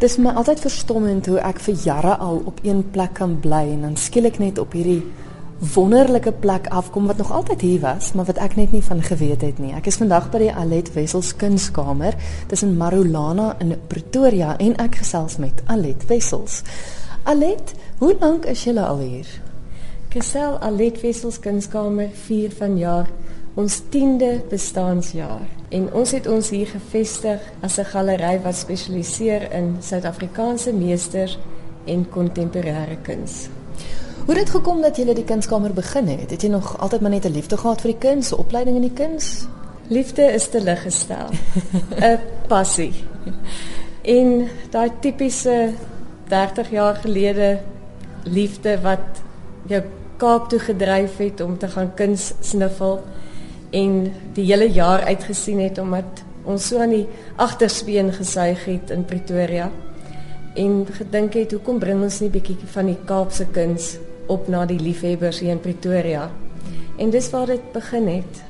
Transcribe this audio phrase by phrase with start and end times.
[0.00, 3.66] Dit is my altyd verstommend hoe ek vir jare al op een plek kan bly
[3.74, 5.02] en dan skielik net op hierdie
[5.74, 9.44] wonderlike plek afkom wat nog altyd hier was, maar wat ek net nie van geweet
[9.44, 9.74] het nie.
[9.76, 12.16] Ek is vandag by die Alet Wessels Kunskamer
[12.48, 16.62] tussen Marulana in Pretoria en ek gesels met Alet Wessels.
[17.28, 19.28] Alet, hoe lank is jy al hier?
[20.16, 23.12] Gesel Alet Wessels Kunskamer 4 van jaar
[23.54, 29.76] ons 10de bestaanjaar en ons het ons hier gevestig as 'n galery wat spesialiseer in
[29.80, 31.38] Suid-Afrikaanse meesters
[31.84, 33.48] en kontemporêre kuns.
[34.26, 36.30] Hoe het dit gekom dat jy die kunskamer begin het?
[36.30, 38.92] Het jy nog altyd maar net 'n liefde gehad vir die kuns, opleiding in die
[38.92, 39.46] kuns?
[39.88, 41.28] Liefde is te lig gestel.
[42.00, 43.04] 'n Passie.
[44.02, 45.72] En daai tipiese
[46.28, 47.58] 30 jaar gelede
[48.22, 49.22] liefde wat
[49.66, 49.82] jou
[50.20, 53.00] Kaap toe gedryf het om te gaan kuns sniffel
[53.70, 57.06] en die hele jaar uitgesien het omdat ons so aan die
[57.36, 59.70] agterspeen gesuig het in Pretoria
[60.54, 63.96] en gedink het hoekom bring ons nie bietjie van die Kaapse kuns
[64.30, 66.28] op na die liefhebbers hier in Pretoria.
[66.98, 68.42] En dis waar dit begin het.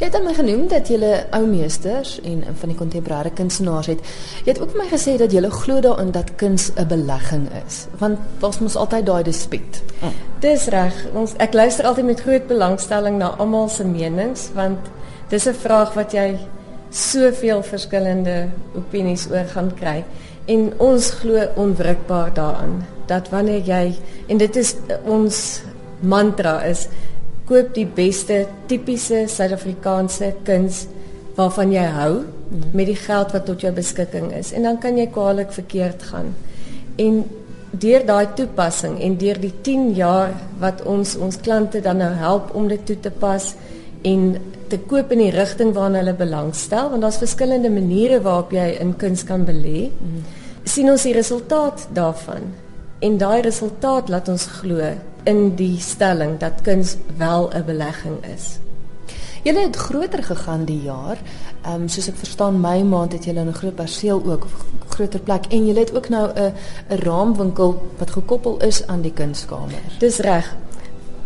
[0.00, 0.98] Jy het my genoem dat jy
[1.36, 3.98] ou meesters en van die kontemporêre kunstenaars het.
[4.44, 7.86] Jy het ook vir my gesê dat jy glo daarin dat kuns 'n belegging is,
[7.98, 9.82] want ons moet altyd daai dispuut.
[10.00, 10.12] Mm.
[10.40, 10.94] Dis reg.
[11.14, 14.78] Ons ek luister altyd met groot belangstelling na almal se menings want
[15.28, 16.38] dis 'n vraag wat jy
[16.90, 20.04] soveel verskillende opinies oor gaan kry
[20.50, 23.94] en ons glo onwrikbaar daaraan dat wanneer jy
[24.26, 25.62] en dit is ons
[26.00, 26.88] mantra is
[27.50, 30.84] koop die beste tipiese Suid-Afrikaanse kuns
[31.34, 32.12] waarvan jy hou
[32.74, 36.32] met die geld wat tot jou beskikking is en dan kan jy kwaliek verkeerd gaan.
[36.98, 37.22] En
[37.70, 42.54] deur daai toepassing en deur die 10 jaar wat ons ons klante dan nou help
[42.58, 43.52] om dit toe te pas
[44.06, 44.24] en
[44.70, 48.96] te koop in die rigting waarna hulle belangstel want daar's verskillende maniere waarop jy in
[48.98, 49.90] kuns kan belê.
[49.90, 50.26] Mm.
[50.64, 52.50] sien ons die resultaat daarvan.
[53.00, 54.90] En daai resultaat laat ons glo
[55.24, 58.58] in die stelling dat kuns wel 'n belegging is.
[59.42, 61.18] Julle het groter gegaan die jaar.
[61.62, 64.46] Ehm um, soos ek verstaan my maand het julle 'n groot perseel ook
[64.88, 66.52] groter plek en julle het ook nou 'n
[66.88, 69.82] 'n raamwinkel wat gekoppel is aan die kunskamer.
[69.98, 70.56] Dis reg.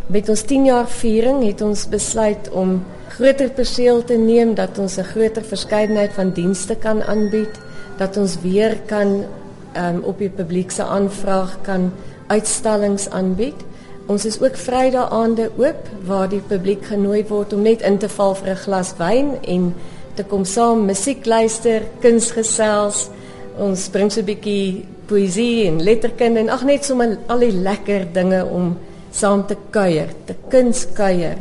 [0.07, 4.97] Met ons 10 jaar viering het ons besluit om groter perseel te neem dat ons
[4.97, 7.61] 'n groter verskeidenheid van dienste kan aanbied,
[7.97, 9.25] dat ons weer kan
[9.73, 11.93] ehm um, op die publiek se aanvraag kan
[12.27, 13.65] uitstallings aanbied.
[14.05, 18.09] Ons is ook Vrydag aande oop waar die publiek genooi word om net in te
[18.13, 19.75] val vir 'n glas wyn en
[20.15, 23.09] te kom saam musiek luister, kuns gesels.
[23.57, 28.13] Ons bring so 'n bietjie poësie en letterkunde en ag net sommer al die lekker
[28.13, 28.77] dinge om
[29.11, 31.39] saam te kuier, te kuns kuier.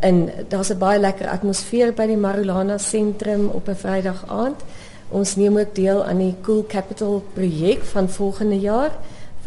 [0.00, 4.62] En daar's 'n baie lekker atmosfeer by die Marulana sentrum op 'n Vrydag aand.
[5.10, 8.90] Ons neem ook deel aan die Cool Capital projek van volgende jaar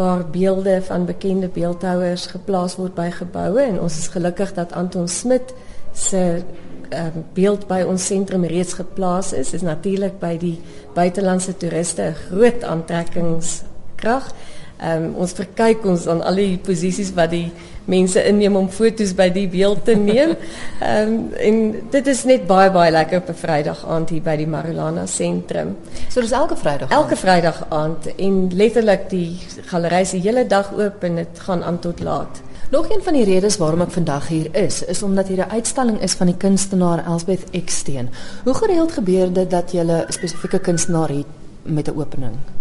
[0.01, 5.07] waar beelde van bekende beeldhouers geplaas word by geboue en ons is gelukkig dat Anton
[5.07, 5.53] Smit
[5.93, 6.41] se
[6.89, 9.53] um, beeld by ons sentrum reeds geplaas is.
[9.53, 10.57] Is natuurlik by die
[10.95, 14.31] buitelandse toeriste 'n groot aantrekkingskrag.
[14.81, 17.51] Um, ons verkyk ons aan al die posisies wat die
[17.85, 20.33] mense inneem om foto's by die beeld te neem.
[20.81, 21.59] Ehm um, en
[21.93, 25.75] dit is net baie baie lekker op 'n Vrydag aand hier by die Marulana sentrum.
[26.09, 26.89] So dis elke Vrydag.
[26.89, 29.39] Elke Vrydag aand en letterlik die
[29.69, 32.41] galery se hele dag oop en dit gaan aan tot laat.
[32.71, 36.01] Nog een van die redes waarom ek vandag hier is, is omdat hier 'n uitstalling
[36.01, 38.09] is van die kunstenaar Elsbeth Eksteen.
[38.43, 41.25] Hoe gereeld gebeur dit dat jy 'n spesifieke kunstenaar het
[41.63, 42.60] met 'n opening?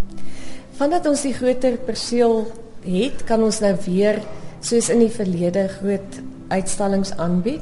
[0.80, 2.46] Vandat ons die groter perseel
[2.86, 4.22] het, kan ons nou weer
[4.64, 7.60] soos in die verlede groot uitstallings aanbied.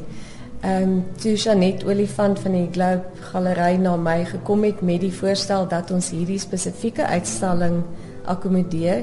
[0.63, 5.13] Ehm um, toe Janet Olifant van die Globe Galery na my gekom het met die
[5.15, 7.81] voorstel dat ons hierdie spesifieke uitstalling
[8.27, 9.03] akkommodeer,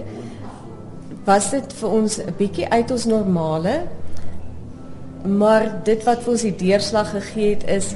[1.28, 3.82] was dit vir ons 'n bietjie uit ons normale.
[5.28, 7.96] Maar dit wat vir ons die deurslag gegee het is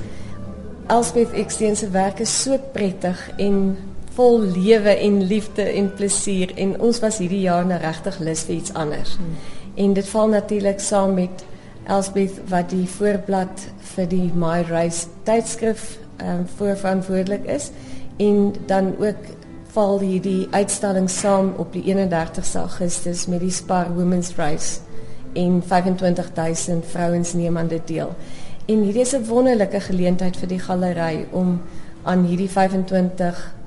[0.87, 3.77] Elspeth Eksteen se werk is so prettig en
[4.19, 8.57] vol lewe en liefde en plesier en ons was hierdie jaar nou regtig lus vir
[8.57, 9.15] iets anders.
[9.15, 9.37] Hmm.
[9.79, 11.45] En dit val natuurlik saam met
[11.87, 13.63] Elsbeth wat die voorblad
[13.93, 17.69] vir die My Race tydskrif ehm um, voorverantwoordelik is
[18.19, 19.29] en dan ook
[19.71, 24.81] val hierdie uitstalling saam op die 31ste Augustus met die Spar Women's Race
[25.33, 28.11] en 25000 vrouens neem aan dit deel.
[28.65, 31.61] En hierdie is 'n wonderlike geleentheid vir die galery om
[32.03, 32.49] aan hierdie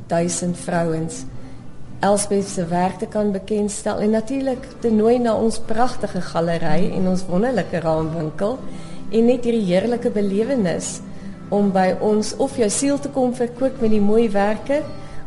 [0.08, 1.24] 25000 vrouens
[2.02, 7.06] Elspeth se werk te kan bekendstel en natuurlik te nooi na ons pragtige galery en
[7.08, 8.56] ons wonderlike raamwinkel
[9.12, 10.96] en net hierdie heerlike belewenis
[11.54, 14.80] om by ons of jou siel te kom verkoop met die mooi werke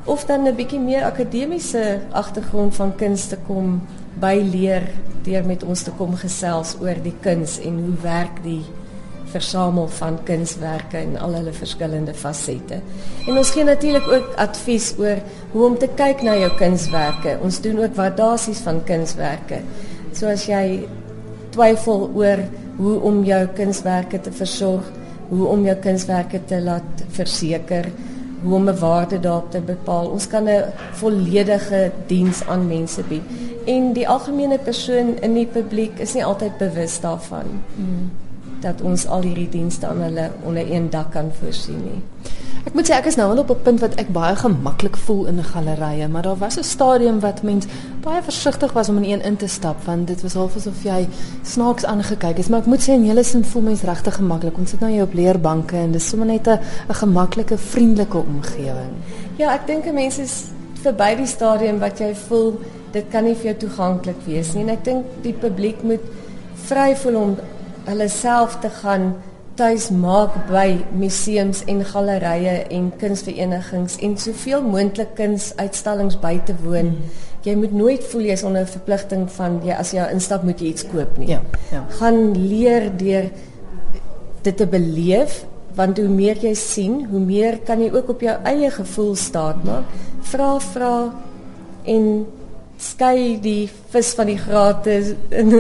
[0.06, 3.82] of dan 'n bietjie meer akademiese agtergrond van kuns te kom
[4.20, 4.84] byleer
[5.24, 8.66] deur met ons te kom gesels oor die kuns en hoe werk die
[9.36, 12.80] versamel van kunswerke in al hulle verskillende fasette.
[13.28, 15.22] En ons gee natuurlik ook advies oor
[15.52, 17.38] hoe om te kyk na jou kunswerke.
[17.44, 19.62] Ons doen ook waardasies van kunswerke.
[20.16, 20.86] So as jy
[21.56, 22.44] twyfel oor
[22.80, 24.88] hoe om jou kunswerke te versorg,
[25.30, 27.88] hoe om jou kunswerke te laat verseker,
[28.44, 30.10] hoe om 'n waarde daarop te bepaal.
[30.12, 33.24] Ons kan 'n volledige diens aan mense bied.
[33.66, 37.48] En die algemene persoon in die publiek is nie altyd bewus daarvan.
[37.76, 38.25] Hmm
[38.66, 42.02] dat ons al hierdie dienste aan hulle onder een dak kan voorsien nie.
[42.66, 45.28] Ek moet sê ek is nou al op 'n punt wat ek baie gemaklik voel
[45.30, 47.66] in gallerye, maar daar was 'n stadium wat mens
[48.02, 51.08] baie versigtig was om in een in te stap want dit was half asof jy
[51.44, 54.58] snaaks aangekyk is, maar ek moet sê in hele sin voel mens regtig gemaklik.
[54.58, 56.60] Ons sit nou hier op leerbanke en dis sommer net 'n
[56.90, 58.94] gemaklike, vriendelike omgewing.
[59.38, 60.44] Ja, ek dink 'n mens is
[60.82, 62.60] verby die stadium wat jy voel
[62.92, 66.02] dit kan nie vir jou toeganklik wees nie en ek dink die publiek moet
[66.70, 67.38] vry voel om
[67.86, 69.16] hulle self te gaan
[69.56, 76.92] tuis maak by museums en gallerye en kunsverenigings en soveel moontlik kunsuitstallings by te woon.
[76.98, 77.24] Hmm.
[77.46, 80.68] Jy moet nooit voel jy's onder 'n verpligting van jy as jy instap moet jy
[80.68, 81.28] iets koop nie.
[81.28, 81.42] Ja.
[81.72, 81.86] Ja.
[81.90, 83.30] Gaan leer deur
[84.42, 85.46] dit te beleef
[85.76, 89.64] want hoe meer jy sien, hoe meer kan jy ook op jou eie gevoel staat
[89.64, 89.84] maak.
[90.22, 91.14] Vra vra
[91.84, 92.26] en
[92.78, 95.16] skei die vis van die grate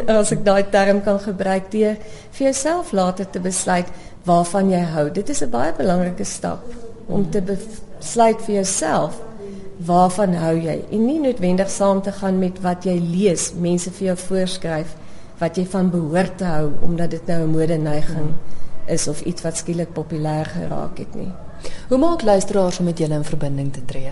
[0.07, 1.95] as ek daai term kan gebruik deur
[2.31, 3.87] vir jouself later te besluit
[4.25, 5.09] waarvan jy hou.
[5.09, 6.63] Dit is 'n baie belangrike stap
[7.07, 9.21] om te besluit vir jouself
[9.77, 14.07] waarvan hou jy en nie noodwendig saam te gaan met wat jy lees, mense vir
[14.07, 14.95] jou voorskryf
[15.39, 18.33] wat jy van behoort te hou omdat dit nou 'n mode neiging
[18.87, 21.31] is of iets wat skielik populêr geraak het nie.
[21.89, 24.11] Hoe maak luisteraars om met julle in verbinding te tree?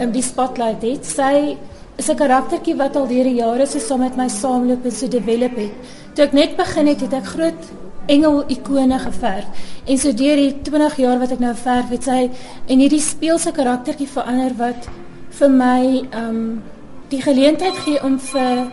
[0.00, 1.04] um die spotlight het.
[1.04, 1.56] Sy
[1.96, 5.08] is 'n karaktertjie wat al deur die jare so saam met my saamloop en so
[5.08, 5.72] develop het.
[6.14, 7.62] Toe ek net begin het, het ek groot
[8.06, 9.46] engel ikone geverf.
[9.86, 12.30] En so deur die 20 jaar wat ek nou verf, het sy
[12.66, 14.88] en hierdie speelse karaktertjie verander wat
[15.30, 16.62] vir my um
[17.10, 18.70] die geleentheid gee om vir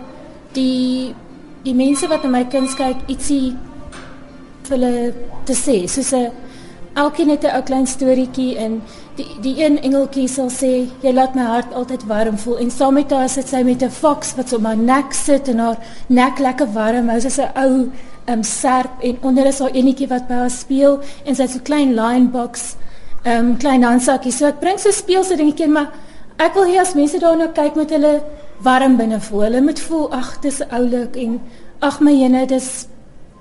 [0.54, 1.14] die
[1.64, 3.56] die mense wat in my kuns kyk ietsie
[4.68, 5.14] vir hulle
[5.46, 5.88] te sê.
[5.88, 6.32] Soos 'n
[7.04, 8.82] elkeen het 'n ou klein storieetjie en
[9.16, 12.58] die die een engeltjie sal sê jy laat my hart altyd warm voel.
[12.58, 15.60] En saam met haar sit sy met 'n fox wat op haar nek sit en
[15.60, 15.78] haar
[16.08, 17.20] nek lekker warm hou.
[17.20, 17.90] Soos 'n ou
[18.28, 21.58] um serp en onder is haar enetjie wat by haar speel en sy het so
[21.58, 22.76] 'n klein line box
[23.26, 24.32] um klein handsakkie.
[24.32, 25.92] So ek bring so speel so dingetjie maar
[26.38, 28.22] ek wil hê as mense daarna kyk met hulle
[28.62, 29.42] warm binne voel.
[29.42, 31.16] Hulle moet voel ag dis oulik.
[31.16, 31.42] En
[31.80, 32.88] ag my jene dis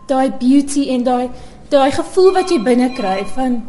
[0.07, 1.31] daai beauty en daai
[1.69, 3.63] daai gevoel wat jy binne kry van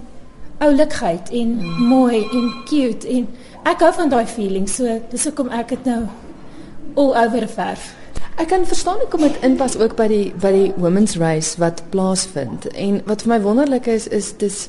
[0.58, 1.84] oulikheid en mm.
[1.88, 3.28] mooi en cute en
[3.70, 6.02] ek hou van daai feeling so dis hoekom ek dit nou
[6.98, 7.94] all over verf.
[8.38, 12.70] Ek kan verstaan hoekom dit inpas ook by die by die women's race wat plaasvind
[12.74, 14.66] en wat vir my wonderlik is is dis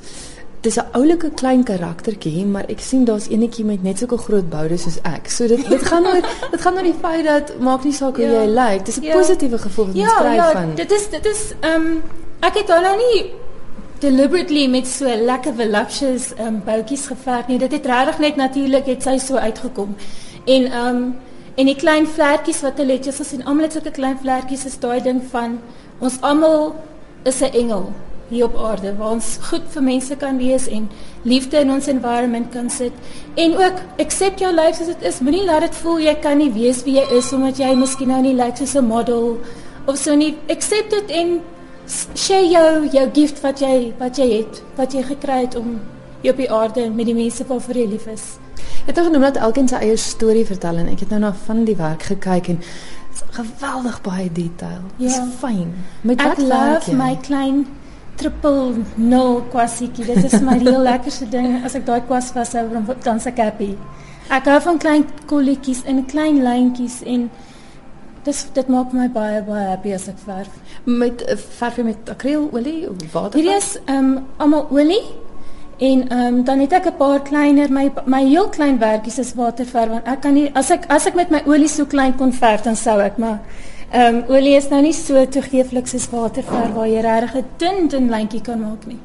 [0.60, 4.76] dis 'n oulike klein karaktertjie maar ek sien daar's enetjie met net sulke groot boude
[4.76, 5.30] soos ek.
[5.30, 8.24] So dit dit gaan oor dit gaan oor die feit dat maak nie saak hoe
[8.24, 8.42] ja.
[8.42, 8.84] jy lyk.
[8.84, 9.16] Dis 'n ja.
[9.16, 10.68] positiewe gevoel wat jy ja, skryf ja, van.
[10.68, 12.02] Ja, dit is dit is ehm um,
[12.40, 13.30] Ek het nou nie
[14.00, 17.58] deliberately met so lekker voluptuous um, boutjies geverf nie.
[17.58, 19.96] Dit het regtig net natuurlik het sy so uitgekom.
[20.46, 21.16] En um,
[21.58, 24.76] En die klein vlekkies wat hulle het, jy sien almal het sulke klein vlekkies is
[24.78, 25.56] daai ding van
[25.98, 26.76] ons almal
[27.26, 27.88] is 'n engel
[28.28, 30.88] hier op aarde waar ons goed vir mense kan wees en
[31.24, 32.92] liefde in ons environment kan sit
[33.34, 35.20] en ook accept jou life soos dit is.
[35.20, 38.20] Moenie laat dit voel jy kan nie wees wie jy is omdat jy miskien nou
[38.20, 39.38] nie lyk like soos 'n model
[39.86, 40.36] of so nie.
[40.48, 41.40] Accept dit en
[41.88, 45.78] share jou jou gift wat jy wat jy het, wat jy gekry het om
[46.22, 48.36] hier op die aarde met die mense vir jou lief is.
[48.58, 51.64] Jy het genoem dat elkeen sy eie storie vertel en ek het nou na van
[51.68, 52.62] die werk gekyk en
[53.36, 54.82] geweldig baie detail.
[54.98, 55.26] Dis ja.
[55.40, 55.74] fyn.
[56.02, 57.66] Met wat love my klein
[58.18, 60.06] triple nul kwasiekie.
[60.08, 62.66] Dit is my heel lekkerste ding as ek daai kwas vashou
[63.04, 63.74] dan se happy.
[64.34, 67.28] Ek hou van klein kolletjies en klein lyntjies en
[68.28, 70.58] dis dit maak my baie baie happy as ek verf.
[70.84, 73.38] Met uh, verf met akrilolie of water?
[73.38, 75.02] Hierdie is ehm um, almal olie
[75.78, 79.34] en ehm um, dan het ek 'n paar kleiner my my heel klein werkies is
[79.34, 82.32] waterverf want ek kan nie as ek as ek met my olie so klein kon
[82.32, 83.38] verf dan sou ek maar
[83.90, 87.88] ehm um, olie is nou nie so toegeeflik soos waterverf waar jy regtig 'n dun
[87.88, 88.98] dun lyntjie kan maak nie.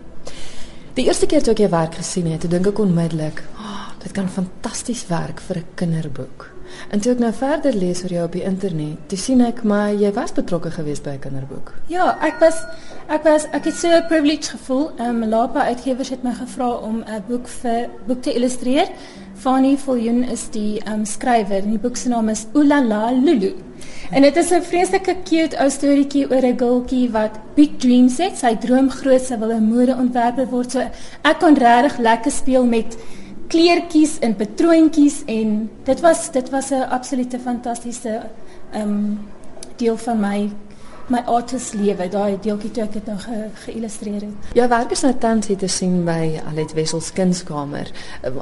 [0.93, 4.29] Die eerste keer toe ek jou werk gesien het, dink ek onmiddellik, oh, dit kan
[4.29, 6.52] fantasties werk vir 'n kinderboek.
[6.89, 9.93] En toe ek nou verder lees oor jou op die internet, toe sien ek maar
[9.93, 11.73] jy was betrokke geweest by 'n kinderboek.
[11.87, 12.63] Ja, ek was
[13.07, 14.91] ek was ek het so 'n privilege gevoel.
[14.97, 18.87] Ehm um, Lapa Uitgewers het my gevra om 'n boek vir boek te illustreer.
[19.35, 23.53] Fanny Viljoen is die ehm um, skrywer en die boek se naam is Oulala Lulu.
[24.11, 28.37] En dit is 'n vreeslike cute ou storieetjie oor 'n gultjie wat big dreams het.
[28.37, 30.71] Sy droom groot, sy wil 'n modeontwerper word.
[30.71, 30.79] So
[31.21, 32.97] ek kon regtig lekker speel met
[33.53, 38.21] kleertjies en patroontjies en dit was dit was 'n absolute fantastiese
[38.71, 39.19] ehm um,
[39.77, 40.49] deel van my
[41.07, 44.53] my artist lewe daai deeltjie toe ek dit nou ge, geillustreer het.
[44.55, 47.91] Ja, werk is nou tans hier te sien by Alet Wessels kunskamer.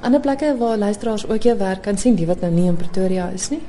[0.01, 3.29] Ander plekke waar luisteraars ook jou werk kan sien, die wat nou nie in Pretoria
[3.33, 3.61] is nie.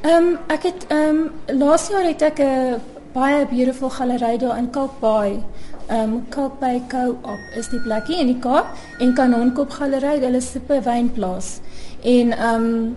[0.00, 2.80] Ehm um, ek het ehm um, laas jaar het ek 'n
[3.12, 5.42] baie beautiful galery daar in Kalkbaai
[5.90, 10.82] Ehm um, Kalkbay Co-op is die plekkie in die Kaap en Kanonkop Galery, hulle 'n
[10.84, 11.58] wynplaas.
[12.02, 12.96] En ehm um,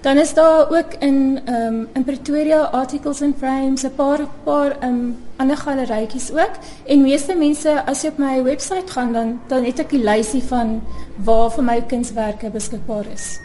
[0.00, 4.76] dan is daar ook in ehm um, in Pretoria Articles and Frames 'n paar paar
[4.80, 6.54] ehm um, ander galerytjies ook.
[6.86, 10.42] En meeste mense as jy op my webwerf gaan dan dan het ek 'n lysie
[10.42, 10.82] van
[11.24, 13.40] waar vir my kunswerke beskikbaar is.